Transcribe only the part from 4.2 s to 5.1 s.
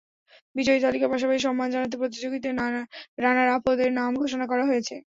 ঘোষণা করা হয়েছে।